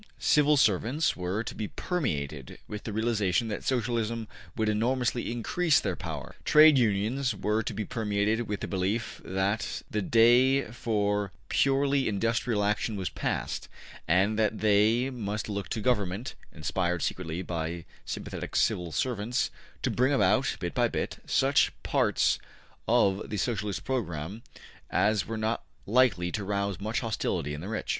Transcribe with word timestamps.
''Civil 0.17 0.57
servants 0.57 1.15
were 1.15 1.43
to 1.43 1.53
be 1.53 1.67
permeated 1.67 2.57
with 2.67 2.85
the 2.85 2.91
realization 2.91 3.49
that 3.49 3.63
Socialism 3.63 4.27
would 4.55 4.67
enormously 4.67 5.31
increase 5.31 5.79
their 5.79 5.95
power. 5.95 6.33
Trade 6.43 6.79
Unions 6.79 7.35
were 7.35 7.61
to 7.61 7.71
be 7.71 7.85
permeated 7.85 8.47
with 8.47 8.61
the 8.61 8.67
belief 8.67 9.21
that 9.23 9.83
the 9.91 10.01
day 10.01 10.63
for 10.71 11.31
purely 11.49 12.07
industrial 12.07 12.63
action 12.63 12.95
was 12.95 13.11
past, 13.11 13.69
and 14.07 14.39
that 14.39 14.57
they 14.61 15.11
must 15.11 15.47
look 15.47 15.69
to 15.69 15.81
government 15.81 16.33
(inspired 16.51 17.03
secretly 17.03 17.43
by 17.43 17.85
sympathetic 18.03 18.55
civil 18.55 18.91
servants) 18.91 19.51
to 19.83 19.91
bring 19.91 20.11
about, 20.11 20.57
bit 20.59 20.73
by 20.73 20.87
bit, 20.87 21.19
such 21.27 21.71
parts 21.83 22.39
of 22.87 23.29
the 23.29 23.37
Socialist 23.37 23.83
program 23.85 24.41
as 24.89 25.27
were 25.27 25.37
not 25.37 25.63
likely 25.85 26.31
to 26.31 26.43
rouse 26.43 26.79
much 26.81 27.01
hostility 27.01 27.53
in 27.53 27.61
the 27.61 27.69
rich. 27.69 27.89